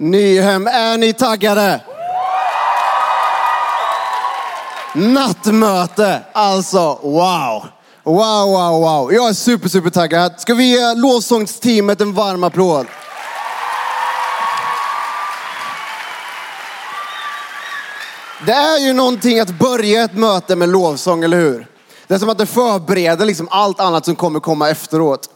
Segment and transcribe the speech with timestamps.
[0.00, 1.80] Nyhem, är ni taggade?
[4.94, 7.64] Nattmöte, alltså wow.
[8.04, 9.12] Wow, wow, wow.
[9.12, 10.40] Jag är super, super taggad.
[10.40, 12.86] Ska vi ge lovsångsteamet en varm applåd?
[18.46, 21.66] Det är ju någonting att börja ett möte med lovsång, eller hur?
[22.06, 25.30] Det är som att det förbereder liksom allt annat som kommer komma efteråt.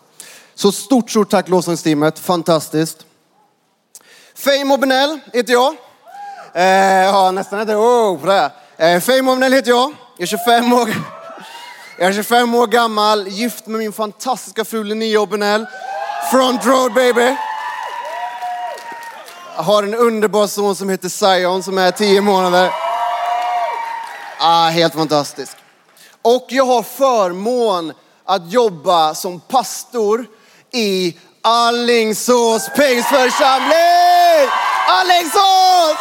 [0.54, 2.18] Så stort, stort tack lovsångsteamet.
[2.18, 3.06] Fantastiskt.
[4.36, 5.76] Fame Benell heter jag.
[6.54, 8.50] Eh, ja, nästan inte oh, på det.
[8.76, 9.94] Eh, Fame Benell heter jag.
[10.16, 10.88] Jag är 25 år.
[11.98, 15.66] Jag är 25 år gammal, gift med min fantastiska fru Linnea Obinell.
[16.30, 17.36] Front road baby.
[19.56, 22.70] Jag har en underbar son som heter Zion som är 10 månader.
[24.38, 25.56] Ah, helt fantastisk.
[26.22, 27.92] Och jag har förmån
[28.24, 30.26] att jobba som pastor
[30.72, 31.16] i
[31.46, 34.50] Allingsås pingstförsamling!
[34.88, 35.98] Allingsås!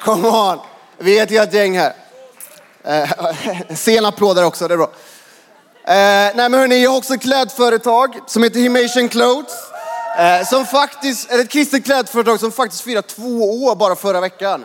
[0.00, 0.58] Come on!
[0.98, 1.92] Vi är ett helt gäng här.
[2.84, 3.10] Eh,
[3.76, 4.90] sen där också, det är bra.
[5.84, 9.54] Eh, nej men hörni, jag har också ett klädföretag som heter Himation Clothes.
[10.18, 14.64] Eh, som faktiskt, är ett kristet klädföretag som faktiskt firar två år bara förra veckan.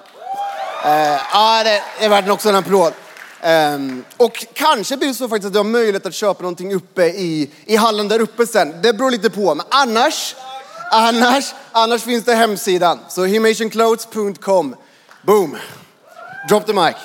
[0.85, 2.93] Eh, ja, det är värt också en applåd.
[3.45, 7.05] Um, och kanske blir det så faktiskt att du har möjlighet att köpa någonting uppe
[7.05, 8.81] i, i hallen där uppe sen.
[8.81, 9.55] Det beror lite på.
[9.55, 10.35] Men annars,
[10.91, 12.99] annars, annars finns det hemsidan.
[13.09, 14.75] Så himationclothes.com.
[15.21, 15.57] Boom.
[16.49, 16.95] Drop the mic.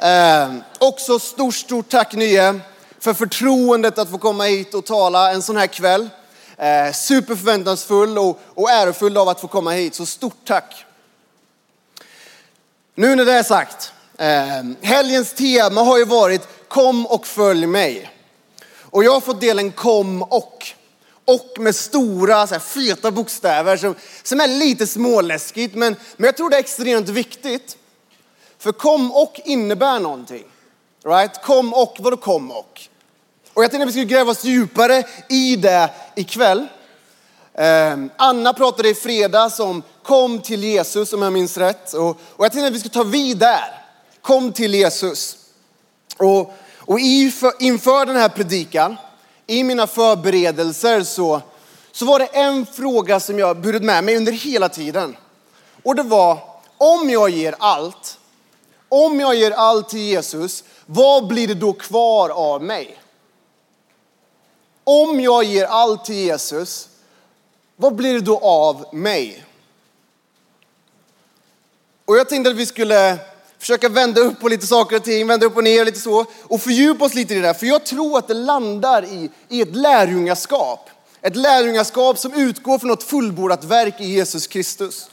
[0.00, 2.60] Um, också stort, stort tack Nye
[2.98, 6.02] för förtroendet att få komma hit och tala en sån här kväll.
[6.02, 9.94] Uh, superförväntansfull och, och ärofull av att få komma hit.
[9.94, 10.84] Så stort tack.
[12.94, 13.92] Nu när det är sagt.
[14.20, 18.10] Eh, helgens tema har ju varit kom och följ mig.
[18.80, 20.66] Och jag har fått delen kom och.
[21.24, 25.74] Och med stora så här, feta bokstäver som, som är lite småläskigt.
[25.74, 27.76] Men, men jag tror det är extremt viktigt.
[28.58, 30.44] För kom och innebär någonting.
[31.04, 31.42] Right?
[31.42, 32.80] Kom och, vadå kom och?
[33.54, 36.66] Och jag tänkte att vi skulle gräva oss djupare i det ikväll.
[37.54, 41.92] Eh, Anna pratade i fredags om kom till Jesus om jag minns rätt.
[41.92, 43.79] Och, och jag tänkte att vi ska ta vid där.
[44.22, 45.36] Kom till Jesus.
[46.16, 46.98] Och, och
[47.58, 48.96] inför den här predikan,
[49.46, 51.40] i mina förberedelser så,
[51.92, 55.16] så var det en fråga som jag burit med mig under hela tiden.
[55.82, 56.38] Och det var,
[56.78, 58.18] om jag ger allt,
[58.88, 62.98] om jag ger allt till Jesus, vad blir det då kvar av mig?
[64.84, 66.88] Om jag ger allt till Jesus,
[67.76, 69.44] vad blir det då av mig?
[72.04, 73.18] Och jag tänkte att vi skulle
[73.60, 76.60] försöka vända upp på lite saker och ting, vända upp och ner lite så och
[76.60, 77.54] fördjupa oss lite i det där.
[77.54, 80.90] För jag tror att det landar i, i ett lärjungaskap.
[81.22, 85.10] Ett lärjungaskap som utgår från ett fullbordat verk i Jesus Kristus.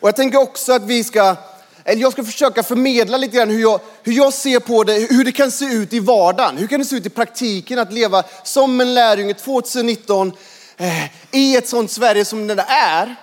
[0.00, 1.36] Och jag tänker också att vi ska,
[1.84, 5.24] eller jag ska försöka förmedla lite grann hur jag, hur jag ser på det, hur
[5.24, 6.56] det kan se ut i vardagen.
[6.56, 10.32] Hur kan det se ut i praktiken att leva som en lärjunge 2019
[10.76, 13.16] eh, i ett sånt Sverige som det är.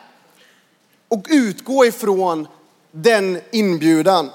[1.08, 2.48] Och utgå ifrån
[2.96, 4.32] den inbjudan.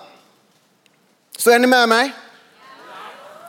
[1.39, 2.13] Så är ni med mig?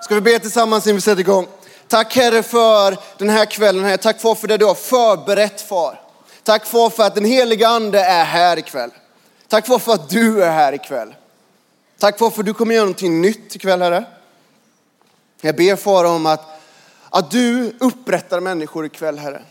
[0.02, 1.47] Ska vi be tillsammans innan vi sätter igång?
[1.88, 3.84] Tack Herre för den här kvällen.
[3.84, 3.97] här.
[3.97, 6.02] Tack far för det du har förberett far.
[6.44, 8.92] Tack far för att den heliga ande är här ikväll.
[9.47, 11.16] Tack far för att du är här ikväll.
[11.97, 14.06] Tack far för att du kommer göra någonting nytt ikväll Herre.
[15.41, 16.62] Jag ber far om att,
[17.09, 19.41] att du upprättar människor ikväll Herre.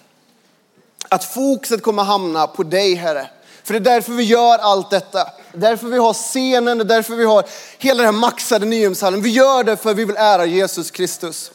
[1.08, 3.30] Att fokuset kommer hamna på dig Herre.
[3.68, 5.24] För det är därför vi gör allt detta.
[5.52, 7.44] Det är därför vi har scenen, det är därför vi har
[7.78, 9.22] hela den här maxade Nyhemshallen.
[9.22, 11.50] Vi gör det för att vi vill ära Jesus Kristus.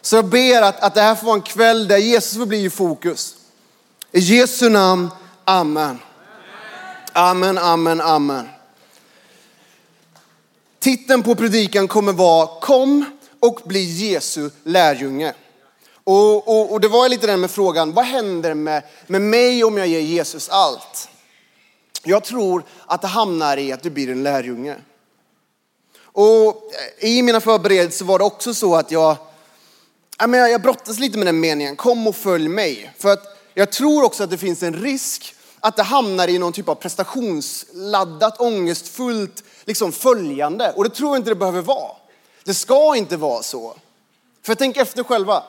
[0.00, 2.64] Så jag ber att, att det här får vara en kväll där Jesus får bli
[2.64, 3.34] i fokus.
[4.12, 5.10] I Jesu namn,
[5.44, 5.98] Amen.
[7.12, 8.48] Amen, amen, amen.
[10.80, 13.04] Titeln på predikan kommer vara Kom
[13.40, 15.34] och bli Jesu lärjunge.
[16.04, 19.78] Och, och, och det var lite den med frågan, vad händer med, med mig om
[19.78, 21.08] jag ger Jesus allt?
[22.04, 24.76] Jag tror att det hamnar i att du blir en lärjunge.
[26.02, 26.70] Och
[27.00, 29.16] eh, i mina förberedelser var det också så att jag,
[30.18, 32.92] jag brottas lite med den meningen, kom och följ mig.
[32.98, 36.52] För att jag tror också att det finns en risk att det hamnar i någon
[36.52, 40.72] typ av prestationsladdat, ångestfullt liksom följande.
[40.72, 41.96] Och det tror jag inte det behöver vara.
[42.44, 43.76] Det ska inte vara så.
[44.42, 45.42] För tänk efter själva.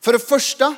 [0.00, 0.74] För det första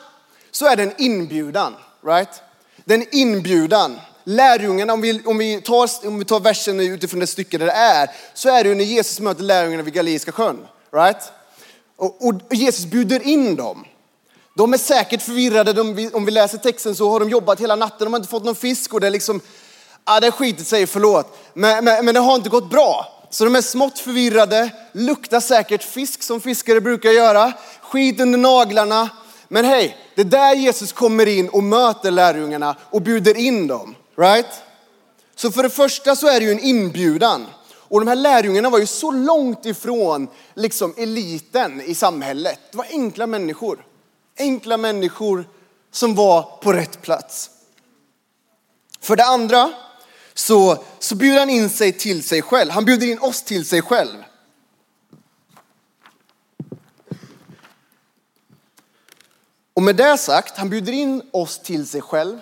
[0.50, 1.75] så är det en inbjudan,
[2.06, 2.43] right?
[2.85, 7.21] Det är en inbjudan lärjungarna, om vi, om, vi tar, om vi tar versen utifrån
[7.21, 10.32] det stycke där det är, så är det ju när Jesus möter lärjungarna vid Galileiska
[10.32, 10.67] sjön.
[10.93, 11.32] Right?
[11.97, 13.85] Och, och Jesus bjuder in dem.
[14.56, 15.73] De är säkert förvirrade.
[15.73, 18.44] De, om vi läser texten så har de jobbat hela natten, de har inte fått
[18.44, 19.41] någon fisk och det är liksom,
[20.06, 21.38] ja det skitet sig, förlåt.
[21.55, 23.11] Men, men, men det har inte gått bra.
[23.31, 29.09] Så de är smått förvirrade, luktar säkert fisk som fiskare brukar göra, skit under naglarna.
[29.49, 33.94] Men hej, det är där Jesus kommer in och möter lärjungarna och bjuder in dem.
[34.17, 34.63] Right?
[35.35, 37.47] Så för det första så är det ju en inbjudan.
[37.75, 42.61] Och de här lärjungarna var ju så långt ifrån liksom eliten i samhället.
[42.71, 43.87] Det var enkla människor.
[44.39, 45.49] Enkla människor
[45.91, 47.51] som var på rätt plats.
[49.01, 49.73] För det andra
[50.35, 52.71] så, så bjuder han in sig till sig själv.
[52.71, 54.25] Han bjuder in oss till sig själv.
[59.75, 62.41] Och med det sagt, han bjuder in oss till sig själv.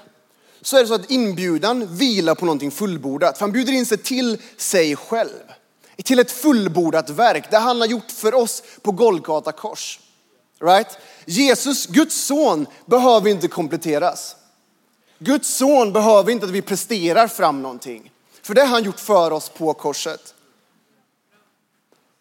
[0.63, 3.39] Så är det så att inbjudan vilar på någonting fullbordat.
[3.39, 5.53] För han bjuder in sig till sig själv.
[6.05, 10.01] Till ett fullbordat verk, det han har gjort för oss på Golgata kors.
[10.61, 10.99] Right?
[11.27, 14.37] Jesus, Guds son, behöver inte kompletteras.
[15.19, 18.13] Guds son behöver inte att vi presterar fram någonting.
[18.43, 20.35] För det har han gjort för oss på korset.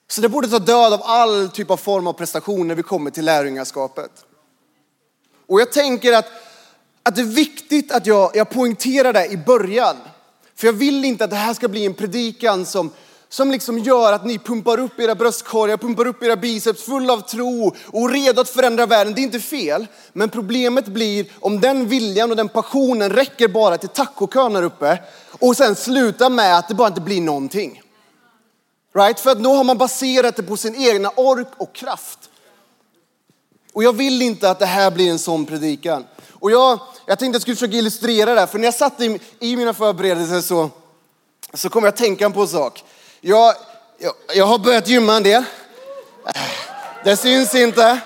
[0.07, 3.11] Så det borde ta död av all typ av form av prestation när vi kommer
[3.11, 4.11] till lärjungaskapet.
[5.47, 6.25] Och jag tänker att,
[7.03, 9.95] att det är viktigt att jag, jag poängterar det i början.
[10.56, 12.92] För jag vill inte att det här ska bli en predikan som,
[13.30, 17.21] som liksom gör att ni pumpar upp era bröstkorgar, pumpar upp era biceps full av
[17.21, 19.13] tro och redo att förändra världen.
[19.13, 19.88] Det är inte fel.
[20.13, 25.00] Men problemet blir om den viljan och den passionen räcker bara till tacokön här uppe
[25.39, 27.81] och sen slutar med att det bara inte blir någonting.
[28.95, 29.19] Right?
[29.19, 32.19] För att då har man baserat det på sin egna ork och kraft.
[33.74, 36.03] Och jag vill inte att det här blir en sån predikan.
[36.41, 39.01] Och jag, jag tänkte att jag skulle försöka illustrera det här, för när jag satt
[39.01, 40.69] i, i mina förberedelser så,
[41.53, 42.83] så kom jag att tänka på en sak.
[43.21, 43.55] Jag,
[43.99, 45.43] jag, jag har börjat gymma en del.
[46.35, 46.41] Äh,
[47.03, 47.99] det syns inte.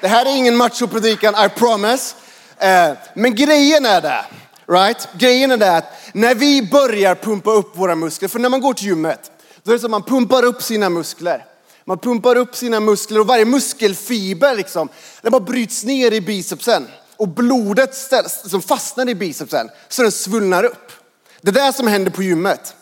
[0.00, 2.14] Det här är ingen machopredikan, I promise.
[2.58, 4.24] Äh, men grejen är det,
[4.66, 5.08] right?
[5.18, 8.74] Grejen är det att när vi börjar pumpa upp våra muskler, för när man går
[8.74, 9.30] till gymmet,
[9.62, 11.44] då är det så att man pumpar upp sina muskler.
[11.84, 14.88] Man pumpar upp sina muskler och varje muskelfiber liksom,
[15.22, 16.88] den bara bryts ner i bicepsen.
[17.22, 20.92] Och blodet ställs, som fastnar i bicepsen så den svullnar upp.
[21.40, 22.74] Det är det som händer på gymmet.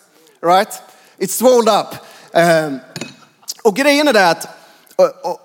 [0.42, 0.82] Right?
[1.18, 1.86] It's swelled up.
[2.32, 2.78] Um,
[3.62, 4.48] och grejen är det att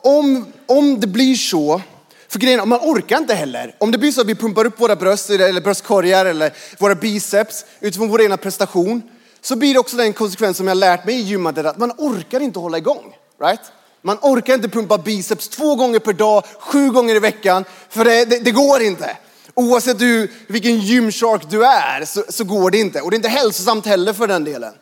[0.01, 1.81] om, om det blir så,
[2.27, 3.75] för grejen är man orkar inte heller.
[3.79, 7.65] Om det blir så att vi pumpar upp våra bröst eller bröstkorgar eller våra biceps
[7.79, 9.01] utifrån vår ena prestation
[9.41, 12.39] så blir det också den konsekvens som jag lärt mig i gymmet att man orkar
[12.39, 13.15] inte hålla igång.
[13.41, 13.61] Right?
[14.05, 18.25] Man orkar inte pumpa biceps två gånger per dag, sju gånger i veckan, för det,
[18.25, 19.17] det, det går inte.
[19.53, 23.01] Oavsett du, vilken gymshark du är så, så, går det inte.
[23.01, 24.73] Och det är inte hälsosamt heller för den delen.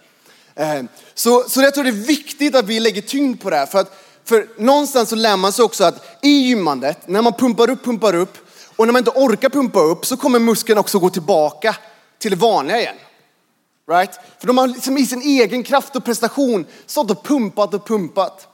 [0.55, 0.83] Eh,
[1.13, 3.65] så, så jag tror det är viktigt att vi lägger tyngd på det här.
[3.65, 7.69] För, att, för någonstans så lär man sig också att i gymmandet, när man pumpar
[7.69, 8.37] upp, pumpar upp
[8.75, 11.75] och när man inte orkar pumpa upp så kommer muskeln också gå tillbaka
[12.19, 12.95] till det vanliga igen.
[13.91, 14.19] Right?
[14.39, 18.49] För de har liksom i sin egen kraft och prestation stått och pumpat och pumpat.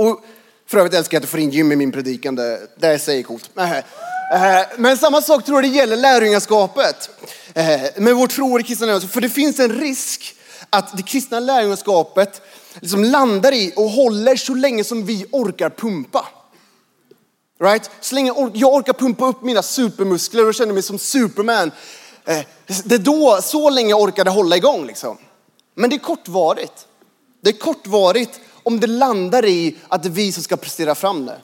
[0.00, 0.24] Och
[0.66, 2.98] för övrigt älskar jag att du får in gym i min predikan, det, det är
[2.98, 3.50] sig coolt.
[4.76, 7.10] Men samma sak tror jag det gäller lärjungaskapet.
[7.96, 9.12] Med vårt tro i kristna lärjungaskap.
[9.12, 10.34] För det finns en risk
[10.70, 12.42] att det kristna lärjungaskapet
[12.80, 16.28] liksom landar i och håller så länge som vi orkar pumpa.
[17.62, 17.90] Right?
[18.00, 21.70] Så länge jag orkar pumpa upp mina supermuskler och känner mig som Superman.
[22.24, 22.40] Eh,
[22.84, 25.18] det är då, så länge jag orkade hålla igång liksom.
[25.74, 26.86] Men det är kortvarigt.
[27.42, 31.26] Det är kortvarigt om det landar i att det är vi som ska prestera fram
[31.26, 31.40] det.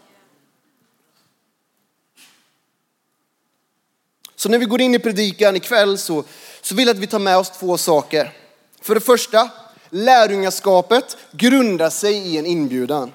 [4.37, 6.25] Så när vi går in i predikan ikväll så,
[6.61, 8.33] så vill jag att vi tar med oss två saker.
[8.81, 9.51] För det första,
[9.91, 13.13] lärjungaskapet grundar sig i en inbjudan.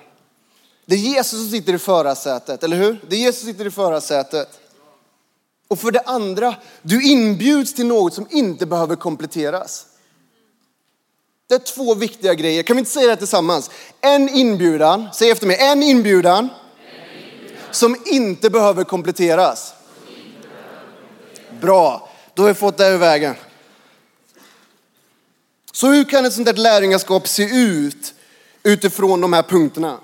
[0.86, 3.00] Det är Jesus som sitter i förarsätet, eller hur?
[3.10, 4.60] Det är Jesus som sitter i förarsätet.
[5.68, 9.86] Och för det andra, du inbjuds till något som inte behöver kompletteras.
[11.52, 12.64] Det är två viktiga grejer.
[12.64, 13.70] Kan vi inte säga det tillsammans?
[14.02, 17.58] En inbjudan, säg efter mig, en inbjudan, en inbjudan.
[17.72, 19.74] som inte behöver kompletteras.
[21.62, 23.36] Bra, då har vi fått det ur vägen.
[25.72, 28.14] Så hur kan ett sånt där lärjungaskap se ut
[28.64, 30.00] utifrån de här punkterna?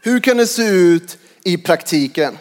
[0.00, 2.38] Hur kan det se ut i praktiken?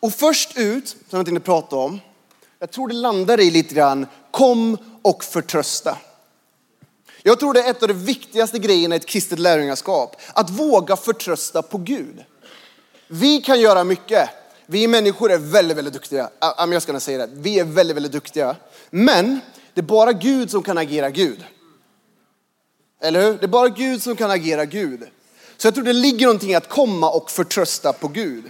[0.00, 2.00] Och först ut, som jag tänkte prata om,
[2.62, 5.98] jag tror det landar i lite grann, kom och förtrösta.
[7.22, 10.16] Jag tror det är ett av de viktigaste grejerna i ett kristet lärjungaskap.
[10.32, 12.24] Att våga förtrösta på Gud.
[13.08, 14.28] Vi kan göra mycket.
[14.66, 16.30] Vi människor är väldigt, väldigt duktiga.
[16.40, 17.32] Jag ska säga det.
[17.34, 18.56] Vi är väldigt, väldigt duktiga.
[18.90, 19.40] Men
[19.74, 21.44] det är bara Gud som kan agera Gud.
[23.00, 23.38] Eller hur?
[23.38, 25.02] Det är bara Gud som kan agera Gud.
[25.56, 28.44] Så jag tror det ligger någonting i att komma och förtrösta på Gud.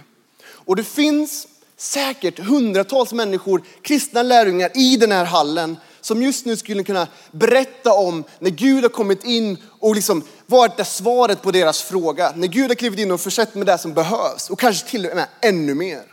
[0.45, 1.47] Och det finns
[1.83, 7.93] säkert hundratals människor, kristna lärjungar i den här hallen som just nu skulle kunna berätta
[7.93, 12.33] om när Gud har kommit in och liksom varit det svaret på deras fråga.
[12.35, 15.15] När Gud har klivit in och försett med det som behövs och kanske till och
[15.15, 16.03] med ännu mer.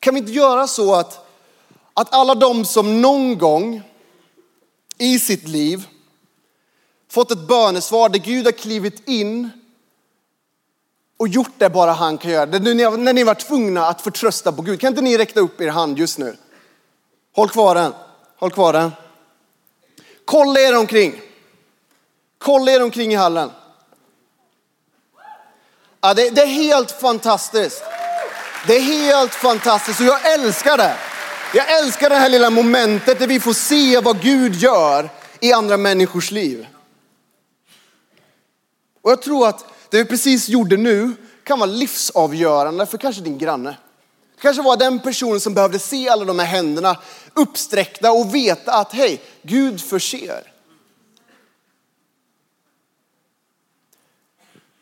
[0.00, 1.26] Kan vi inte göra så att,
[1.94, 3.82] att alla de som någon gång
[4.98, 5.86] i sitt liv
[7.10, 9.50] fått ett bönesvar där Gud har klivit in
[11.18, 12.46] och gjort det bara han kan göra.
[12.46, 14.80] När ni var tvungna att förtrösta på Gud.
[14.80, 16.36] Kan inte ni räcka upp er hand just nu?
[17.34, 17.92] Håll kvar den.
[18.36, 18.92] Håll kvar den.
[20.24, 21.20] Kolla er omkring.
[22.38, 23.50] Kolla er omkring i hallen.
[26.00, 27.82] Ja, det, det är helt fantastiskt.
[28.66, 30.96] Det är helt fantastiskt och jag älskar det.
[31.54, 35.10] Jag älskar det här lilla momentet där vi får se vad Gud gör
[35.40, 36.66] i andra människors liv.
[39.02, 43.38] Och jag tror att det vi precis gjorde nu kan vara livsavgörande för kanske din
[43.38, 43.76] granne.
[44.34, 46.98] Det kanske var den personen som behövde se alla de här händerna
[47.34, 50.52] uppsträckta och veta att hej, Gud förser.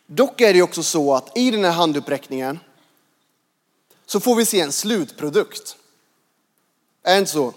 [0.07, 2.59] Dock är det också så att i den här handuppräckningen
[4.07, 5.77] så får vi se en slutprodukt.
[7.03, 7.55] Är det inte så?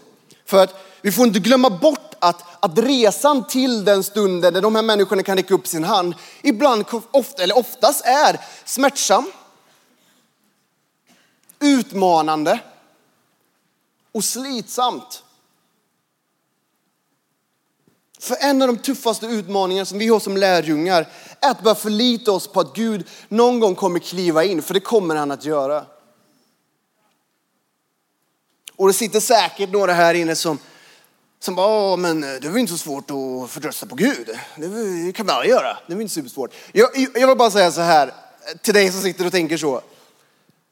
[0.50, 4.76] För att vi får inte glömma bort att, att resan till den stunden där de
[4.76, 9.32] här människorna kan räcka upp sin hand ibland, ofta, eller oftast är smärtsam,
[11.60, 12.60] utmanande
[14.12, 15.24] och slitsamt.
[18.20, 21.08] För en av de tuffaste utmaningarna som vi har som lärjungar
[21.42, 24.80] är att börja förlita oss på att Gud någon gång kommer kliva in, för det
[24.80, 25.86] kommer han att göra.
[28.80, 30.60] Och det sitter säkert några här inne som,
[31.40, 34.30] som bara, men det var inte så svårt att förtrösta på Gud.
[34.56, 36.54] Det kan man alla göra, det var inte supersvårt.
[36.72, 38.14] Jag, jag vill bara säga så här
[38.62, 39.82] till dig som sitter och tänker så.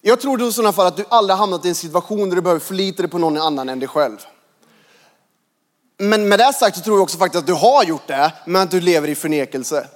[0.01, 2.59] Jag tror i sådana fall att du aldrig hamnat i en situation där du behöver
[2.59, 4.17] förlita dig på någon annan än dig själv.
[5.97, 8.61] Men med det sagt så tror jag också faktiskt att du har gjort det, men
[8.61, 9.87] att du lever i förnekelse.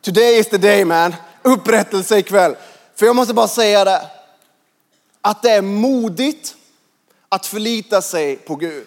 [0.00, 1.14] Today is the day man.
[1.42, 2.56] Upprättelse ikväll.
[2.94, 4.02] För jag måste bara säga det.
[5.20, 6.56] Att det är modigt
[7.32, 8.86] att förlita sig på Gud.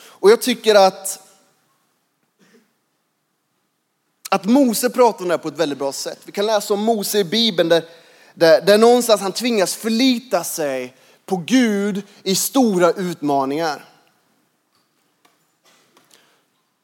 [0.00, 1.28] Och jag tycker att
[4.30, 6.18] att Mose pratar om det här på ett väldigt bra sätt.
[6.24, 7.84] Vi kan läsa om Mose i Bibeln där,
[8.34, 10.94] där, där någonstans han tvingas förlita sig
[11.26, 13.84] på Gud i stora utmaningar.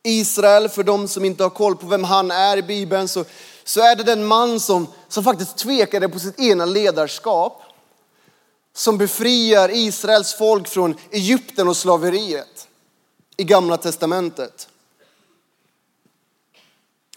[0.03, 3.25] Israel, för de som inte har koll på vem han är i Bibeln, så,
[3.65, 7.63] så är det den man som, som faktiskt tvekade på sitt ena ledarskap.
[8.77, 12.69] Som befriar Israels folk från Egypten och slaveriet
[13.37, 14.69] i gamla testamentet.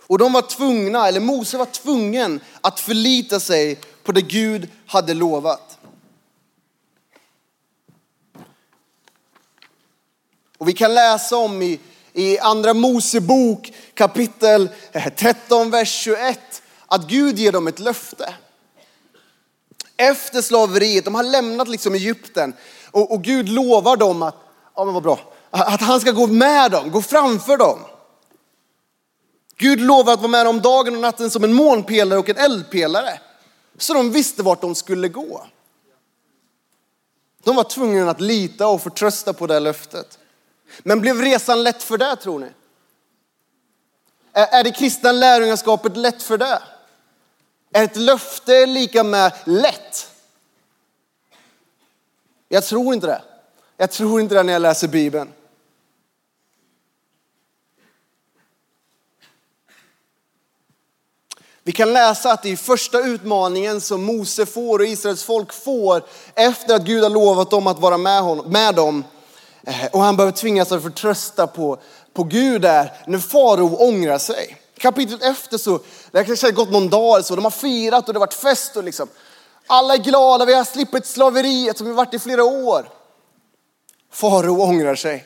[0.08, 5.14] Och de var tvungna, eller Mose var tvungen att förlita sig på det Gud hade
[5.14, 5.78] lovat.
[10.58, 11.80] Och vi kan läsa om i,
[12.18, 16.40] i andra Mosebok kapitel eh, 13, vers 21
[16.86, 18.34] att Gud ger dem ett löfte.
[19.98, 22.54] Efter slaveriet, de har lämnat liksom Egypten
[22.92, 24.36] och, och Gud lovar dem att,
[24.76, 25.20] ja men vad bra,
[25.50, 27.80] att han ska gå med dem, gå framför dem.
[29.58, 33.20] Gud lovar att vara med dem dagen och natten som en månpelare och en eldpelare.
[33.78, 35.46] Så de visste vart de skulle gå.
[37.44, 40.20] De var tvungna att lita och förtrösta på det löftet.
[40.80, 42.48] Men blev resan lätt för det tror ni?
[44.34, 46.62] Är det kristna lärjungaskapet lätt för det?
[47.74, 50.12] Är ett löfte lika med lätt?
[52.50, 53.22] Jag tror inte det.
[53.78, 55.34] Jag tror inte det när jag läser Bibeln.
[61.64, 66.04] Vi kan läsa att i första utmaningen som Mose får och Israels folk får
[66.36, 69.04] efter att Gud har lovat dem att vara med, honom, med dem
[69.68, 71.78] Eh, och han behöver tvingas att förtrösta på,
[72.14, 74.58] på Gud där när farao ångrar sig.
[74.78, 75.80] Kapitlet efter så,
[76.12, 78.78] det har kanske gått någon dag så, de har firat och det har varit fest
[78.78, 79.08] och liksom.
[79.68, 82.90] Alla är glada, vi har slippit slaveriet som vi varit i flera år.
[84.12, 85.26] Farao ångrar sig.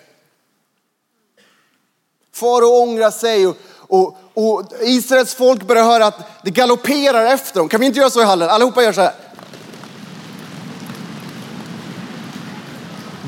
[2.33, 7.69] Farao ångrar sig och, och, och Israels folk börjar höra att det galopperar efter dem.
[7.69, 8.50] Kan vi inte göra så i hallen?
[8.50, 9.13] Allihopa gör så här.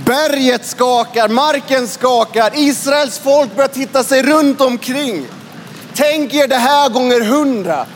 [0.06, 5.28] Berget skakar, marken skakar, Israels folk börjar titta sig runt omkring.
[5.94, 7.88] Tänk er det här gånger hundra.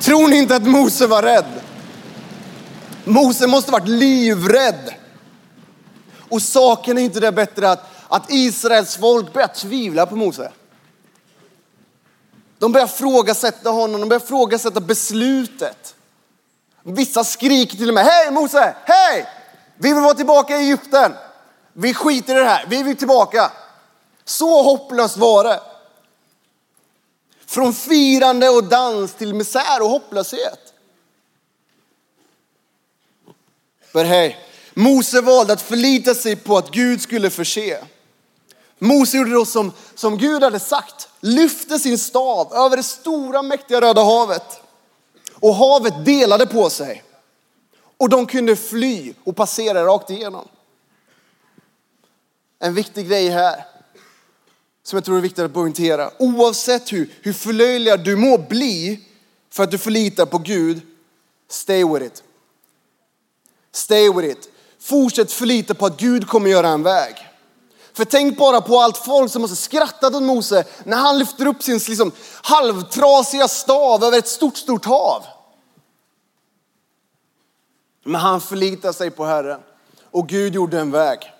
[0.00, 1.60] Tror ni inte att Mose var rädd?
[3.04, 4.94] Mose måste varit livrädd.
[6.28, 10.52] Och saken är inte det bättre att, att Israels folk börjar tvivla på Mose.
[12.58, 15.94] De börjar frågasätta honom, de börjar frågasätta beslutet.
[16.82, 19.26] Vissa skriker till och med, hej Mose, hej!
[19.78, 21.12] Vi vill vara tillbaka i Egypten.
[21.72, 23.52] Vi skiter i det här, vi vill tillbaka.
[24.24, 25.60] Så hopplöst var det.
[27.46, 30.72] Från firande och dans till misär och hopplöshet.
[33.92, 34.38] Men hej,
[34.74, 37.84] Mose valde att förlita sig på att Gud skulle förse.
[38.78, 43.80] Mose gjorde då som, som Gud hade sagt, lyfte sin stav över det stora mäktiga
[43.80, 44.60] röda havet.
[45.34, 47.02] Och havet delade på sig.
[47.98, 50.48] Och de kunde fly och passera rakt igenom.
[52.58, 53.64] En viktig grej här,
[54.82, 56.10] som jag tror är viktigt att poängtera.
[56.18, 59.04] Oavsett hur, hur förlöjligad du må bli
[59.50, 60.80] för att du förlitar på Gud,
[61.48, 62.22] stay with it.
[63.72, 64.48] Stay with it.
[64.80, 67.14] Fortsätt förlita på att Gud kommer göra en väg.
[67.92, 71.62] För tänk bara på allt folk som måste skrattat åt Mose när han lyfter upp
[71.62, 72.12] sin liksom,
[72.42, 75.22] halvtrasiga stav över ett stort, stort hav.
[78.06, 79.60] Men han förlitar sig på Herren
[80.10, 81.32] och Gud gjorde en väg.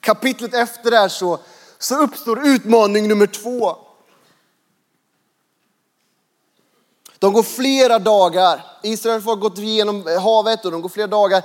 [0.00, 1.38] Kapitlet efter det här så,
[1.78, 3.76] så uppstår utmaning nummer två.
[7.18, 8.64] De går flera dagar.
[8.82, 11.44] Israel har gått igenom havet och de går flera dagar.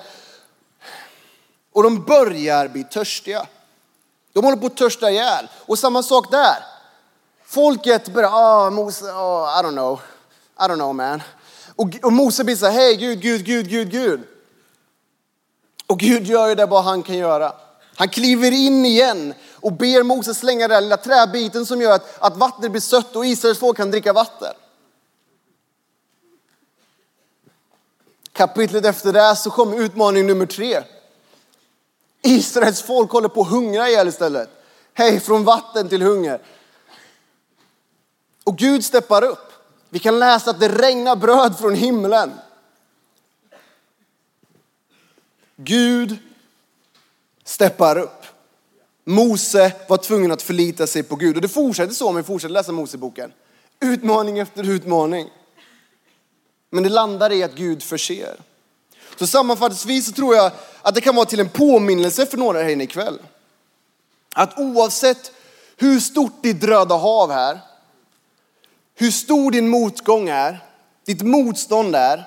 [1.71, 3.47] Och de börjar bli törstiga.
[4.33, 5.49] De håller på att törsta ihjäl.
[5.65, 6.63] Och samma sak där.
[7.45, 9.99] Folket börjar, ah Mose, oh, I don't know,
[10.59, 11.21] I don't know man.
[11.77, 14.21] Och, och Mose blir så här, hej Gud, Gud, Gud, Gud, Gud.
[15.87, 17.53] Och Gud gör ju det bara han kan göra.
[17.95, 22.17] Han kliver in igen och ber Mose slänga den där lilla träbiten som gör att,
[22.19, 24.53] att vattnet blir sött och Israels folk kan dricka vatten.
[28.31, 30.83] Kapitlet efter det så kommer utmaning nummer tre.
[32.21, 34.49] Israels folk håller på att hungra ihjäl istället.
[34.93, 36.41] Hej, från vatten till hunger.
[38.43, 39.51] Och Gud steppar upp.
[39.89, 42.31] Vi kan läsa att det regnar bröd från himlen.
[45.55, 46.17] Gud
[47.43, 48.25] steppar upp.
[49.03, 51.35] Mose var tvungen att förlita sig på Gud.
[51.35, 53.31] Och det fortsätter så om vi fortsätter läsa Moseboken.
[53.79, 55.29] Utmaning efter utmaning.
[56.69, 58.35] Men det landar i att Gud förser.
[59.19, 62.69] Så sammanfattningsvis så tror jag att det kan vara till en påminnelse för några här
[62.69, 63.19] inne ikväll.
[64.35, 65.31] Att oavsett
[65.77, 67.59] hur stort ditt röda hav är,
[68.99, 70.63] hur stor din motgång är,
[71.05, 72.23] ditt motstånd är,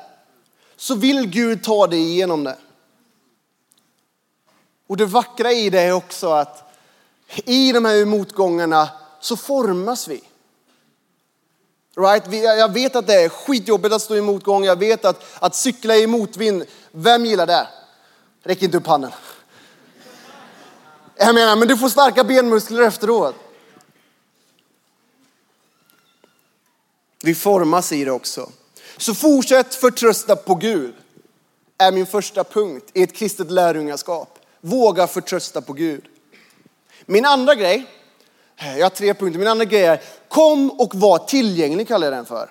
[0.77, 2.57] så vill Gud ta dig igenom det.
[4.87, 6.73] Och det vackra i det är också att
[7.45, 8.89] i de här motgångarna
[9.21, 10.23] så formas vi.
[11.97, 12.33] Right?
[12.43, 14.65] Jag vet att det är skitjobbigt att stå i motgång.
[14.65, 17.67] Jag vet att, att cykla i motvind, vem gillar det?
[18.43, 19.11] Räck inte upp handen.
[21.17, 23.35] Jag menar, men du får starka benmuskler efteråt.
[27.23, 28.51] Vi formas i det också.
[28.97, 30.95] Så fortsätt förtrösta på Gud.
[31.79, 34.39] Är min första punkt i ett kristet lärjungaskap.
[34.61, 36.05] Våga förtrösta på Gud.
[37.07, 37.87] Min andra grej,
[38.57, 39.39] jag har tre punkter.
[39.39, 42.51] Min andra grej är kom och var tillgänglig kallar jag den för.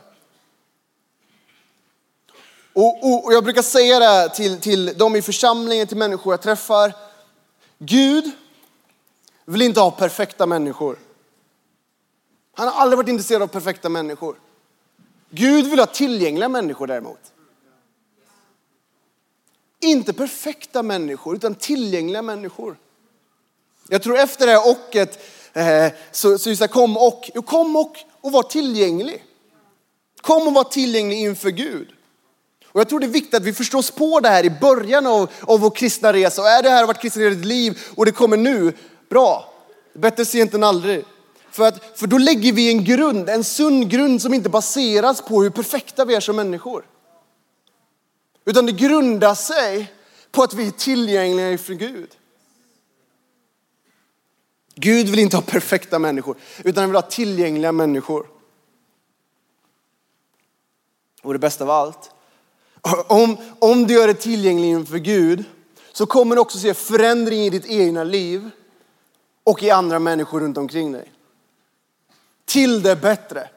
[2.73, 6.41] Och, och, och jag brukar säga det till, till de i församlingen, till människor jag
[6.41, 6.93] träffar.
[7.77, 8.31] Gud
[9.45, 10.99] vill inte ha perfekta människor.
[12.55, 14.35] Han har aldrig varit intresserad av perfekta människor.
[15.29, 17.19] Gud vill ha tillgängliga människor däremot.
[19.81, 22.77] Inte perfekta människor, utan tillgängliga människor.
[23.89, 25.19] Jag tror efter det här ochet
[25.53, 29.23] eh, så, så just kom och, jo, kom och, och var tillgänglig.
[30.21, 31.87] Kom och var tillgänglig inför Gud.
[32.65, 35.07] Och jag tror det är viktigt att vi förstår oss på det här i början
[35.07, 36.41] av, av vår kristna resa.
[36.41, 38.73] Och är det här varit kristen i ditt liv och det kommer nu,
[39.09, 39.53] bra.
[39.93, 41.05] Bättre sent än aldrig.
[41.51, 45.43] För, att, för då lägger vi en grund, en sund grund som inte baseras på
[45.43, 46.85] hur perfekta vi är som människor.
[48.45, 49.93] Utan det grundar sig
[50.31, 52.09] på att vi är tillgängliga inför Gud.
[54.75, 58.27] Gud vill inte ha perfekta människor, utan han vill ha tillgängliga människor.
[61.21, 62.11] Och det bästa av allt,
[63.07, 65.43] om, om du gör dig tillgänglig inför Gud
[65.91, 68.49] så kommer du också se förändring i ditt egna liv
[69.43, 71.11] och i andra människor runt omkring dig.
[72.49, 73.49] Till det bättre.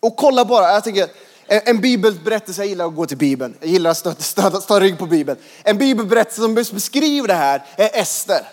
[0.00, 1.08] Och kolla bara, jag tänker,
[1.46, 3.56] en bibelberättelse, jag gillar att gå till Bibeln.
[3.60, 5.40] Jag gillar att stöta, stöta, stå rygg på Bibeln.
[5.62, 8.46] En bibelberättelse som beskriver det här är Ester.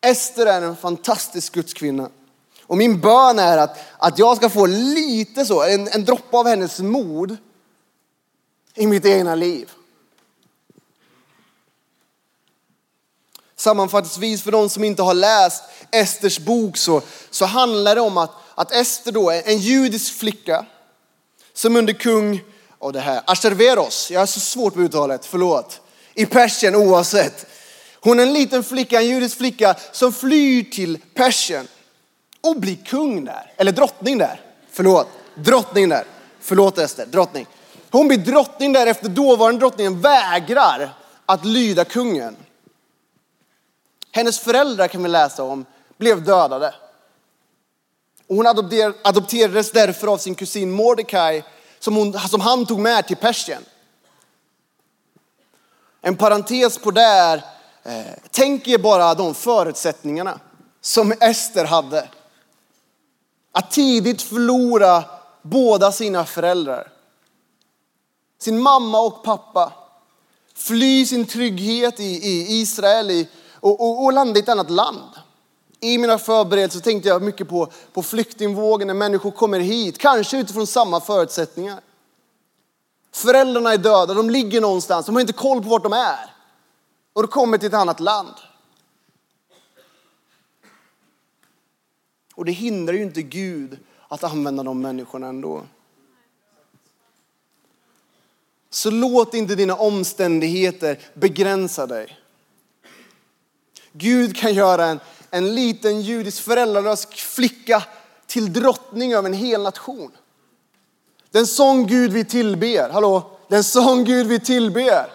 [0.00, 2.10] Ester är en fantastisk gudskvinna.
[2.62, 6.46] Och min bön är att, att jag ska få lite så, en, en droppe av
[6.46, 7.36] hennes mod
[8.74, 9.70] i mitt egna liv.
[13.66, 18.30] Sammanfattningsvis för de som inte har läst Esters bok så, så handlar det om att,
[18.54, 20.66] att Ester då är en judisk flicka
[21.54, 22.40] som under kung,
[22.78, 25.80] och det här, Asherveros, jag har så svårt med uttalet, förlåt,
[26.14, 27.46] i Persien oavsett.
[28.00, 31.68] Hon är en liten flicka, en judisk flicka som flyr till Persien
[32.40, 34.40] och blir kung där, eller drottning där,
[34.72, 36.04] förlåt, drottning där,
[36.40, 37.46] förlåt Ester, drottning.
[37.90, 40.90] Hon blir drottning där efter dåvarande drottningen vägrar
[41.26, 42.36] att lyda kungen.
[44.16, 45.64] Hennes föräldrar kan vi läsa om
[45.96, 46.74] blev dödade.
[48.26, 51.42] Och hon adopterades därför av sin kusin Mordecai
[51.78, 53.64] som, hon, som han tog med till Persien.
[56.00, 57.36] En parentes på det är,
[57.82, 60.40] eh, tänk er bara de förutsättningarna
[60.80, 62.08] som Ester hade.
[63.52, 65.04] Att tidigt förlora
[65.42, 66.92] båda sina föräldrar.
[68.38, 69.72] Sin mamma och pappa.
[70.54, 73.28] Fly sin trygghet i, i Israel i,
[73.66, 75.10] och, och, och landa i ett annat land.
[75.80, 80.66] I mina förberedelser tänkte jag mycket på, på flyktingvågen när människor kommer hit, kanske utifrån
[80.66, 81.80] samma förutsättningar.
[83.12, 86.34] Föräldrarna är döda, de ligger någonstans, de har inte koll på vart de är.
[87.12, 88.34] Och de kommer till ett annat land.
[92.34, 95.62] Och det hindrar ju inte Gud att använda de människorna ändå.
[98.70, 102.18] Så låt inte dina omständigheter begränsa dig.
[103.98, 107.82] Gud kan göra en, en liten judisk föräldralös flicka
[108.26, 110.10] till drottning över en hel nation.
[111.30, 115.06] Den sån Gud vi tillber, hallå, den sån Gud vi tillber.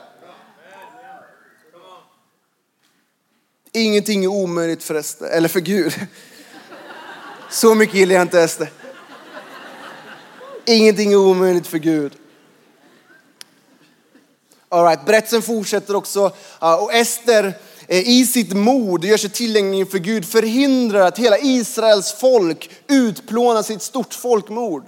[3.73, 5.93] Ingenting är omöjligt för Ester, eller för Gud.
[7.49, 8.71] Så mycket gillar jag inte Ester.
[10.65, 12.13] Ingenting är omöjligt för Gud.
[14.69, 17.53] All right, berättelsen fortsätter också ah, och Ester
[17.91, 23.69] Eh, i sitt mod gör sig tillgänglig för Gud, förhindrar att hela Israels folk utplånas
[23.69, 24.85] i ett stort folkmord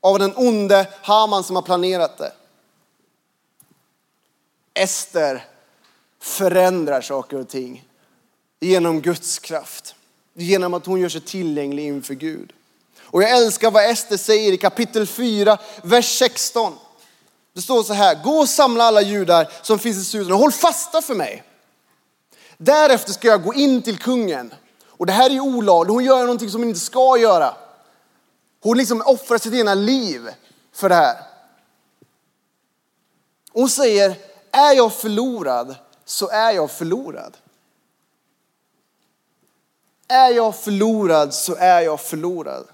[0.00, 2.32] av den onde Haman som har planerat det.
[4.74, 5.44] Ester
[6.20, 7.84] förändrar saker och ting
[8.60, 9.94] genom Guds kraft.
[10.34, 12.52] Genom att hon gör sig tillgänglig inför Gud.
[13.00, 16.74] Och jag älskar vad Ester säger i kapitel 4, vers 16.
[17.54, 20.52] Det står så här, gå och samla alla judar som finns i Sudan och håll
[20.52, 21.44] fasta för mig.
[22.64, 24.54] Därefter ska jag gå in till kungen.
[24.86, 27.54] Och det här är olagligt, hon gör någonting som hon inte ska göra.
[28.62, 30.28] Hon liksom offrar sitt ena liv
[30.72, 31.16] för det här.
[33.52, 34.16] Hon säger,
[34.50, 37.36] är jag förlorad så är jag förlorad.
[40.08, 42.66] Är jag förlorad så är jag förlorad.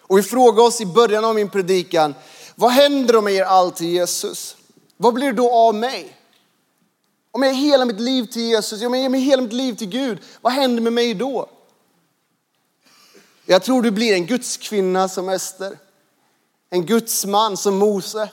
[0.00, 2.14] Och vi frågar oss i början av min predikan,
[2.54, 4.56] vad händer om jag ger allt till Jesus?
[4.96, 6.17] Vad blir det då av mig?
[7.38, 9.74] Om jag ger hela mitt liv till Jesus, om jag ger mig hela mitt liv
[9.74, 11.48] till Gud, vad händer med mig då?
[13.46, 15.78] Jag tror du blir en Guds kvinna som Ester.
[16.70, 18.28] En Guds man som Mose.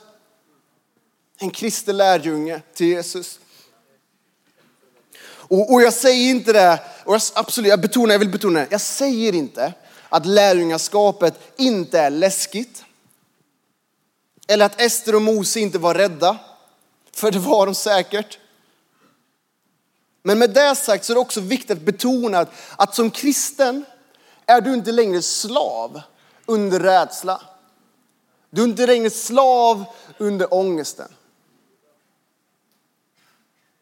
[1.38, 3.40] En kristen lärjunge till Jesus.
[5.26, 8.66] Och, och, jag säger inte det, och jag, absolut, jag betonar, jag vill betona det.
[8.70, 9.72] Jag säger inte
[10.08, 12.84] att lärjungaskapet inte är läskigt.
[14.48, 16.38] Eller att Ester och Mose inte var rädda.
[17.12, 18.38] För det var de säkert.
[20.26, 23.84] Men med det sagt så är det också viktigt att betona att som kristen
[24.46, 26.00] är du inte längre slav
[26.46, 27.42] under rädsla.
[28.50, 29.84] Du är inte längre slav
[30.18, 31.08] under ångesten.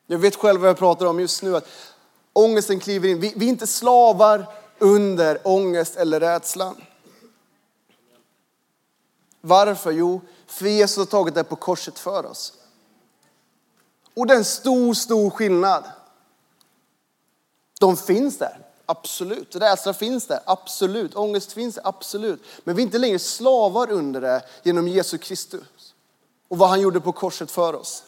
[0.06, 1.56] Jag vet själv vad jag pratar om just nu.
[1.56, 1.68] Att
[2.32, 3.20] ångesten kliver in.
[3.20, 4.46] Vi, vi är inte slavar
[4.78, 6.76] under ångest eller rädslan.
[9.40, 9.90] Varför?
[9.90, 12.52] Jo, för Jesus har tagit det på korset för oss.
[14.14, 15.84] Och det är en stor, stor skillnad.
[17.84, 19.56] De finns där, absolut.
[19.56, 21.16] Rädsla finns där, absolut.
[21.16, 22.42] Ångest finns där, absolut.
[22.64, 25.94] Men vi är inte längre slavar under det genom Jesus Kristus
[26.48, 28.02] och vad han gjorde på korset för oss.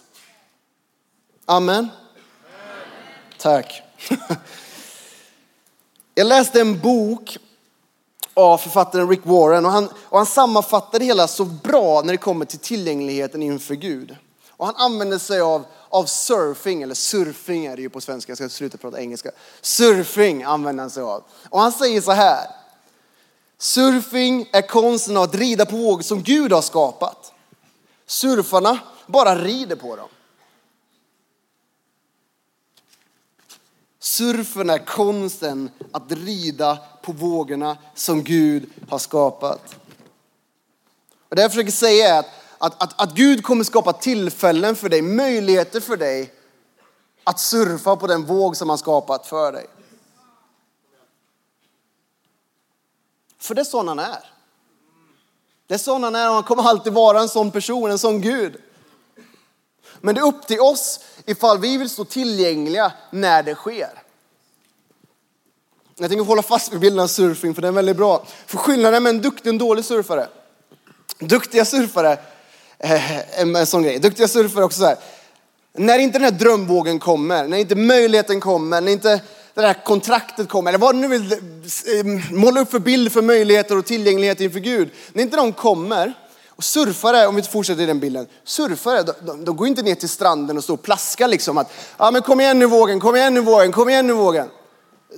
[1.44, 1.76] Amen.
[1.76, 1.90] Amen.
[3.38, 3.82] Tack.
[6.14, 7.38] Jag läste en bok
[8.34, 12.18] av författaren Rick Warren och han, och han sammanfattar det hela så bra när det
[12.18, 14.16] kommer till tillgängligheten inför Gud.
[14.56, 18.36] Och han använder sig av av surfing, eller surfing är det ju på svenska, jag
[18.36, 19.30] ska sluta prata engelska.
[19.60, 21.24] Surfing använder han sig av.
[21.48, 22.50] Och han säger så här.
[23.58, 27.32] Surfing är konsten att rida på vågor som Gud har skapat.
[28.06, 30.08] Surfarna bara rider på dem.
[33.98, 39.76] Surfen är konsten att rida på vågorna som Gud har skapat.
[41.28, 42.30] Och det jag försöker säga är att,
[42.66, 46.32] att, att, att Gud kommer skapa tillfällen för dig, möjligheter för dig
[47.24, 49.66] att surfa på den våg som han skapat för dig.
[53.38, 54.30] För det är sån han är.
[55.66, 58.20] Det är sån han är och han kommer alltid vara en sån person, en sån
[58.20, 58.56] Gud.
[60.00, 64.02] Men det är upp till oss ifall vi vill stå tillgängliga när det sker.
[65.98, 68.24] Jag tänker hålla fast vid bilden av surfing för den är väldigt bra.
[68.46, 70.28] För skillnaden med en duktig och en dålig surfare.
[71.18, 72.18] Duktiga surfare,
[72.78, 73.98] Eh, en sån grej.
[73.98, 74.96] Duktiga surfare också så här.
[75.72, 79.20] När inte den här drömvågen kommer, när inte möjligheten kommer, när inte
[79.54, 83.22] det här kontraktet kommer, eller vad du nu vill eh, måla upp för bild för
[83.22, 84.90] möjligheter och tillgänglighet inför Gud.
[85.12, 86.14] När inte de kommer,
[86.48, 89.94] och surfare, om vi fortsätter i den bilden, surfare, de, de, de går inte ner
[89.94, 93.16] till stranden och står och plaskar liksom att, ja men kom igen nu vågen, kom
[93.16, 94.48] igen nu vågen, kom igen nu vågen.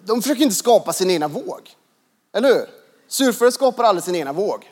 [0.02, 1.60] De försöker inte skapa sin egna våg.
[2.36, 2.66] Eller hur?
[3.08, 4.64] Surfare skapar aldrig sin egna våg.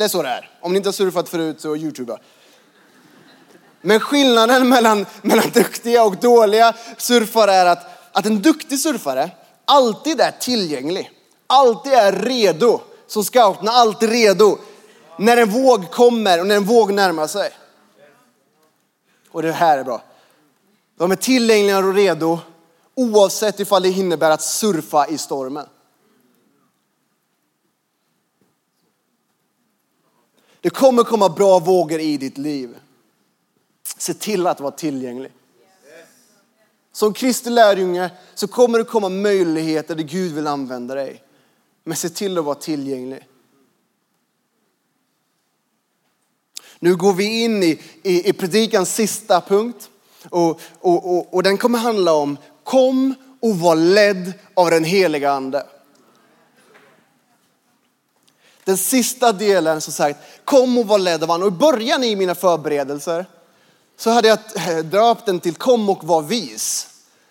[0.00, 0.50] Det är så det är.
[0.60, 2.18] Om ni inte har surfat förut så youtuba.
[3.80, 9.30] Men skillnaden mellan, mellan duktiga och dåliga surfare är att, att en duktig surfare
[9.64, 11.10] alltid är tillgänglig.
[11.46, 12.80] Alltid är redo.
[13.06, 14.58] Som scouterna, alltid redo.
[15.18, 17.50] När en våg kommer och när en våg närmar sig.
[19.30, 20.02] Och det här är bra.
[20.98, 22.38] De är tillgängliga och redo
[22.94, 25.66] oavsett ifall det innebär att surfa i stormen.
[30.60, 32.76] Det kommer komma bra vågor i ditt liv.
[33.96, 35.32] Se till att vara tillgänglig.
[36.92, 41.22] Som Kristi lärjunge så kommer det komma möjligheter där Gud vill använda dig.
[41.84, 43.26] Men se till att vara tillgänglig.
[46.78, 49.90] Nu går vi in i, i, i predikans sista punkt.
[50.30, 55.30] Och, och, och, och den kommer handla om kom och var ledd av den heliga
[55.30, 55.66] ande.
[58.70, 61.48] Den sista delen som sagt, kom och var ledd av anden.
[61.48, 63.26] Och i början i mina förberedelser
[63.96, 64.38] så hade jag
[64.84, 66.88] döpt den till kom och var vis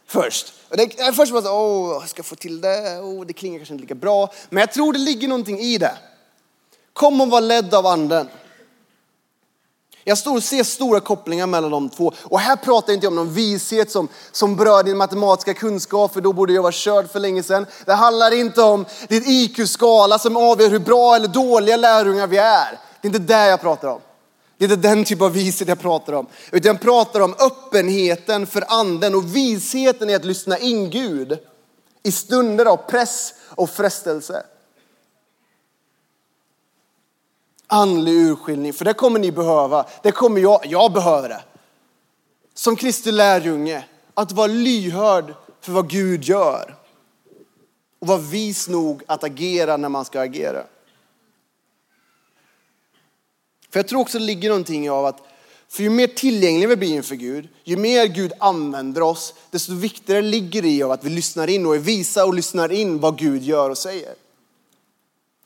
[0.08, 0.54] först.
[0.70, 3.60] Och det, först var det så, åh, jag ska få till det, Oh, det klingar
[3.60, 4.34] kanske inte lika bra.
[4.50, 5.98] Men jag tror det ligger någonting i det.
[6.94, 8.30] Kom och var ledd av anden.
[10.10, 12.14] Jag står ser stora kopplingar mellan de två.
[12.24, 16.22] Och här pratar jag inte om någon vishet som, som berör din matematiska kunskap, för
[16.22, 17.66] då borde jag vara körd för länge sedan.
[17.86, 22.80] Det handlar inte om din IQ-skala som avgör hur bra eller dåliga lärjungar vi är.
[23.02, 24.00] Det är inte det jag pratar om.
[24.58, 26.28] Det är inte den typ av vishet jag pratar om.
[26.52, 31.38] Utan jag pratar om öppenheten för anden och visheten i att lyssna in Gud
[32.04, 34.44] i stunder av press och frestelse.
[37.70, 39.86] Andlig urskiljning, för det kommer ni behöva.
[40.04, 41.44] Det kommer jag, jag behöver det.
[42.54, 46.76] Som Kristi lärjunge, att vara lyhörd för vad Gud gör.
[48.00, 50.64] Och vara vis nog att agera när man ska agera.
[53.70, 55.22] För jag tror också det ligger någonting av att
[55.70, 60.22] för ju mer tillgängliga vi blir inför Gud, ju mer Gud använder oss, desto viktigare
[60.22, 63.44] ligger det i att vi lyssnar in och är visa och lyssnar in vad Gud
[63.44, 64.14] gör och säger.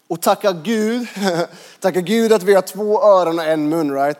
[0.07, 1.07] Och tacka Gud,
[1.79, 4.17] tacka Gud att vi har två öron och en mun, right?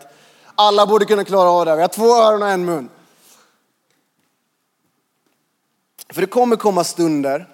[0.54, 1.76] Alla borde kunna klara av det.
[1.76, 2.88] Vi har två öron och en mun.
[6.12, 7.48] För det kommer komma stunder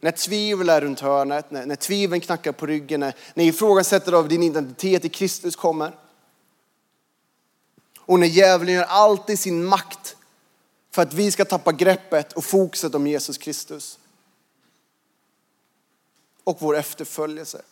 [0.00, 4.28] när tvivel är runt hörnet, när, när tviveln knackar på ryggen, när, när ifrågasättandet av
[4.28, 5.92] din identitet i Kristus kommer.
[7.98, 10.16] Och när djävulen gör allt i sin makt
[10.90, 13.99] för att vi ska tappa greppet och fokuset om Jesus Kristus
[16.44, 17.62] och vår efterföljelse.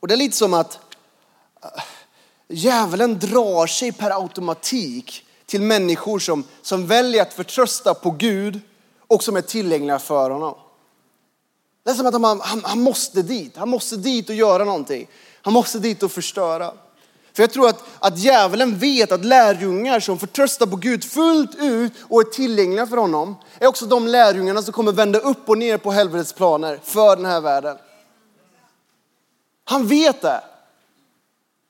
[0.00, 0.78] Och det är lite som att
[1.62, 1.82] äh,
[2.48, 8.60] djävulen drar sig per automatik till människor som, som väljer att förtrösta på Gud
[9.06, 10.54] och som är tillgängliga för honom.
[11.82, 15.08] Det är som att han, han, han måste dit, han måste dit och göra någonting.
[15.42, 16.74] Han måste dit och förstöra.
[17.32, 21.92] För jag tror att, att djävulen vet att lärjungar som förtröstar på Gud fullt ut
[22.08, 25.78] och är tillgängliga för honom är också de lärjungarna som kommer vända upp och ner
[25.78, 27.78] på helvetets planer för den här världen.
[29.64, 30.40] Han vet det.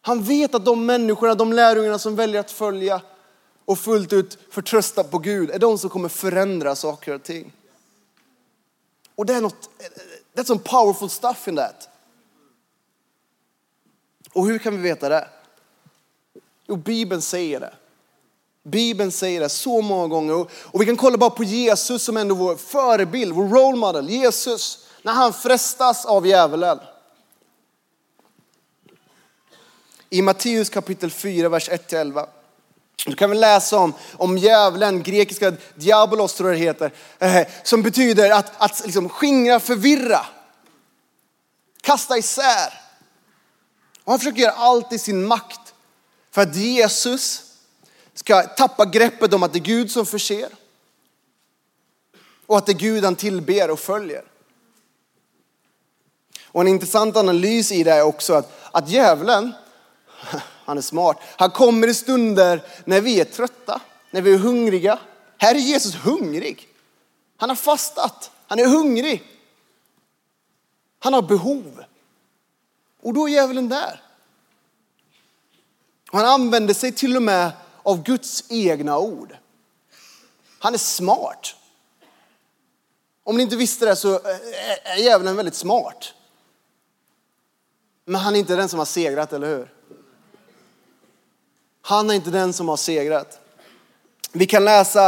[0.00, 3.00] Han vet att de människorna, de lärjungarna som väljer att följa
[3.64, 7.52] och fullt ut förtrösta på Gud är de som kommer förändra saker och ting.
[9.14, 9.70] Och det är något,
[10.36, 11.88] that's some powerful stuff in that.
[14.32, 15.28] Och hur kan vi veta det?
[16.68, 17.74] Jo, Bibeln säger det.
[18.62, 20.46] Bibeln säger det så många gånger.
[20.50, 24.10] Och vi kan kolla bara på Jesus som ändå vår förebild, vår role model.
[24.10, 26.78] Jesus, när han frestas av djävulen.
[30.10, 32.26] I Matteus kapitel 4, vers 1-11.
[33.06, 37.82] Du kan vi läsa om, om djävulen, grekiska diabolos tror jag det heter, eh, som
[37.82, 40.26] betyder att, att liksom skingra, förvirra.
[41.80, 42.80] kasta isär.
[44.04, 45.67] Och han försöker göra allt i sin makt
[46.38, 47.42] för att Jesus
[48.14, 50.48] ska tappa greppet om att det är Gud som förser.
[52.46, 54.24] Och att det är Gud han tillber och följer.
[56.46, 59.52] Och en intressant analys i det är också att, att djävulen,
[60.64, 64.98] han är smart, han kommer i stunder när vi är trötta, när vi är hungriga.
[65.38, 66.68] Här är Jesus hungrig.
[67.36, 69.22] Han har fastat, han är hungrig.
[70.98, 71.84] Han har behov.
[73.02, 74.07] Och då är djävulen där.
[76.12, 79.36] Han använder sig till och med av Guds egna ord.
[80.58, 81.54] Han är smart.
[83.24, 84.20] Om ni inte visste det så
[84.84, 86.12] är djävulen väldigt smart.
[88.04, 89.72] Men han är inte den som har segrat, eller hur?
[91.82, 93.40] Han är inte den som har segrat.
[94.32, 95.06] Vi kan läsa,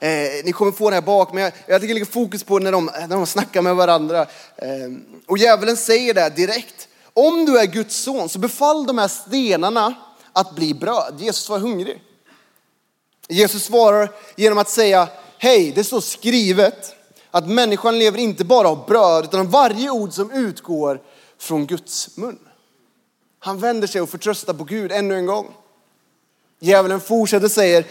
[0.00, 2.72] eh, ni kommer få det här bak, men jag, jag tänker lägga fokus på när
[2.72, 4.20] de, när de snackar med varandra.
[4.56, 4.68] Eh,
[5.26, 6.88] och djävulen säger det direkt.
[7.14, 9.94] Om du är Guds son så befall de här stenarna
[10.32, 11.14] att bli bröd.
[11.18, 12.02] Jesus var hungrig.
[13.28, 16.94] Jesus svarar genom att säga, hej, det står skrivet
[17.30, 21.00] att människan lever inte bara av bröd utan av varje ord som utgår
[21.38, 22.38] från Guds mun.
[23.38, 25.54] Han vänder sig och förtröstar på Gud ännu en gång.
[26.60, 27.86] Djävulen fortsätter och säger,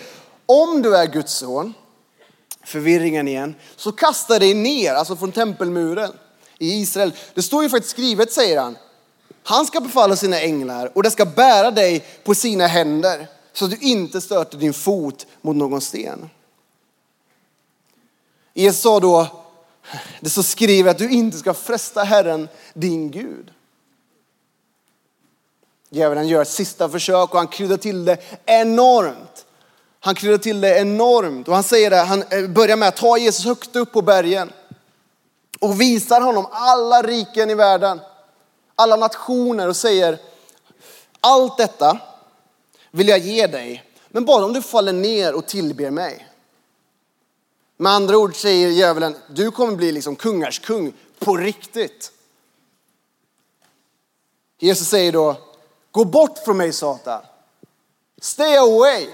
[0.46, 1.74] om du är Guds son,
[2.64, 6.12] förvirringen igen, så kasta dig ner, alltså från tempelmuren
[6.58, 7.14] i Israel.
[7.34, 8.78] Det står ju faktiskt skrivet, säger han.
[9.44, 13.72] Han ska befalla sina änglar och de ska bära dig på sina händer så att
[13.72, 16.30] du inte stöter din fot mot någon sten.
[18.54, 19.28] Jesus sa då,
[20.20, 23.52] det så skriver att du inte ska fresta Herren din Gud.
[25.90, 29.46] Djävulen gör ett sista försök och han kryddar till det enormt.
[30.00, 33.18] Han kryddar till det enormt och han säger det, han eh, börjar med att ta
[33.18, 34.52] Jesus högt upp på bergen
[35.60, 38.00] och visar honom alla riken i världen,
[38.82, 40.20] alla nationer och säger
[41.20, 42.00] allt detta
[42.92, 46.28] vill jag ge dig, men bara om du faller ner och tillber mig.
[47.78, 52.12] Med andra ord säger djävulen, du kommer bli liksom kungars kung på riktigt.
[54.60, 55.36] Jesus säger då,
[55.92, 57.22] gå bort från mig Satan.
[58.22, 59.08] Stay away.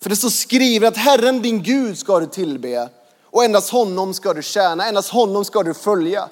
[0.00, 2.88] För det står skrivet att Herren din Gud ska du tillbe
[3.22, 6.28] och endast honom ska du tjäna, endast honom ska du följa.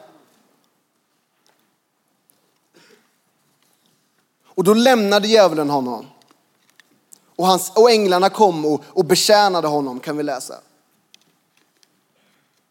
[4.57, 6.07] Och då lämnade djävulen honom.
[7.37, 10.55] Och, hans, och änglarna kom och, och betjänade honom kan vi läsa.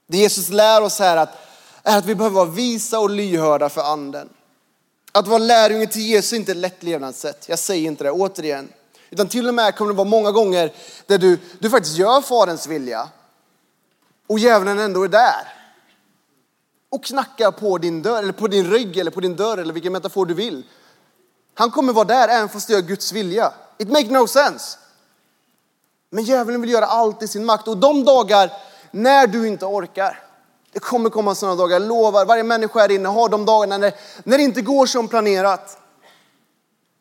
[0.07, 1.29] Det Jesus lär oss här att,
[1.83, 4.29] är att vi behöver vara visa och lyhörda för anden.
[5.11, 7.49] Att vara lärjunge till Jesus är inte ett lätt levnadssätt.
[7.49, 8.69] Jag säger inte det återigen.
[9.09, 10.73] Utan till och med kommer det vara många gånger
[11.05, 13.09] där du, du faktiskt gör Faderns vilja.
[14.27, 15.53] Och djävulen ändå är där.
[16.89, 19.93] Och knackar på din dörr, eller på din rygg, eller på din dörr, eller vilken
[19.93, 20.63] metafor du vill.
[21.55, 23.53] Han kommer vara där även fast det gör Guds vilja.
[23.77, 24.77] It make no sense.
[26.09, 27.67] Men djävulen vill göra allt i sin makt.
[27.67, 28.51] Och de dagar
[28.91, 30.23] när du inte orkar,
[30.71, 32.25] det kommer komma sådana dagar, jag lovar.
[32.25, 35.77] Varje människa här inne har de dagarna när, när det inte går som planerat.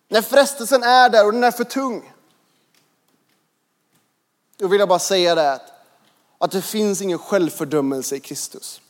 [0.09, 2.12] När frestelsen är där och den är för tung.
[4.57, 5.61] Då vill jag bara säga det
[6.38, 8.81] att det finns ingen självfördömelse i Kristus.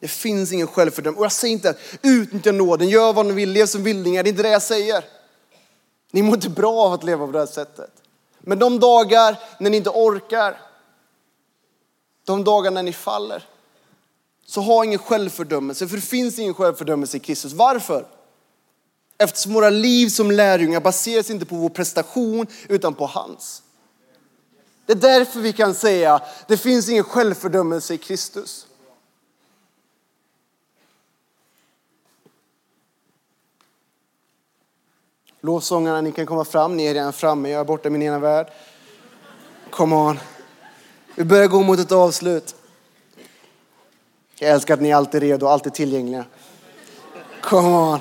[0.00, 1.18] Det finns ingen självfördömelse.
[1.18, 4.22] Och jag säger inte att utnyttja nåden, gör vad ni vill, lev som vildingar.
[4.22, 5.04] Det är inte det jag säger.
[6.10, 7.90] Ni mår inte bra av att leva på det här sättet.
[8.38, 10.60] Men de dagar när ni inte orkar,
[12.24, 13.46] de dagar när ni faller,
[14.46, 15.88] så ha ingen självfördömelse.
[15.88, 17.52] För det finns ingen självfördömelse i Kristus.
[17.52, 18.06] Varför?
[19.18, 23.62] Eftersom våra liv som lärjungar baseras inte på vår prestation utan på hans.
[24.86, 28.67] Det är därför vi kan säga det finns ingen självfördömelse i Kristus.
[35.40, 38.18] Lovsångarna, ni kan komma fram, ni är redan framme, jag är borta i min ena
[38.18, 38.46] värld.
[39.70, 40.18] Come on.
[41.14, 42.54] Vi börjar gå mot ett avslut.
[44.34, 46.24] Jag älskar att ni är alltid redo, alltid tillgängliga.
[47.42, 47.98] Come on.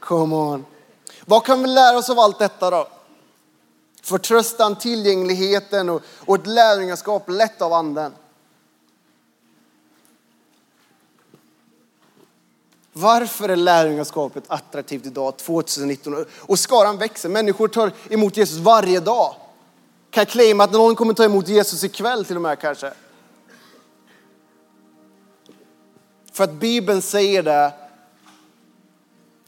[0.00, 0.64] Come on.
[1.24, 2.88] Vad kan vi lära oss av allt detta då?
[4.02, 8.12] Förtröstan, tillgängligheten och, och ett lärjungaskap lätt av anden.
[12.96, 16.24] Varför är lärjungaskapet attraktivt idag 2019?
[16.38, 17.28] Och skaran växer.
[17.28, 19.34] Människor tar emot Jesus varje dag.
[20.10, 22.92] Kan jag claima att någon kommer ta emot Jesus ikväll till och med kanske?
[26.32, 27.72] För att Bibeln säger det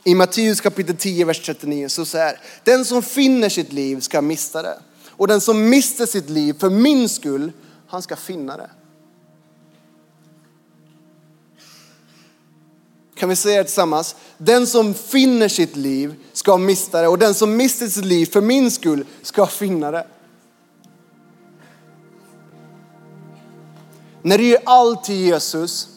[0.05, 4.63] i Matteus kapitel 10, vers 39, så säger den som finner sitt liv ska mista
[4.63, 4.79] det.
[5.11, 7.53] Och den som mister sitt liv för min skull,
[7.87, 8.71] han ska finna det.
[13.17, 14.17] Kan vi säga det tillsammans?
[14.39, 18.41] Den som finner sitt liv ska mista det och den som mister sitt liv för
[18.41, 20.07] min skull ska finna det.
[24.23, 25.89] När du ger allt till Jesus,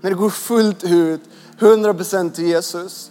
[0.00, 1.20] när det går fullt ut,
[1.58, 3.10] 100% till Jesus,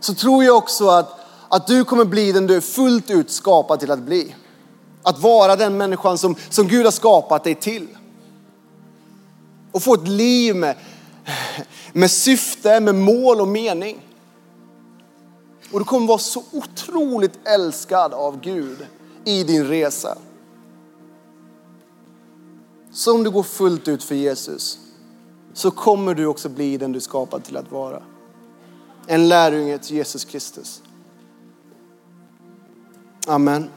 [0.00, 3.80] så tror jag också att, att du kommer bli den du är fullt ut skapad
[3.80, 4.34] till att bli.
[5.02, 7.88] Att vara den människan som, som Gud har skapat dig till.
[9.72, 10.76] Och få ett liv med,
[11.92, 14.06] med syfte, med mål och mening.
[15.72, 18.86] Och du kommer vara så otroligt älskad av Gud
[19.24, 20.18] i din resa.
[22.90, 24.78] Så om du går fullt ut för Jesus
[25.52, 28.02] så kommer du också bli den du är skapad till att vara.
[29.06, 30.82] En lärjunge till Jesus Kristus.
[33.26, 33.70] Amen.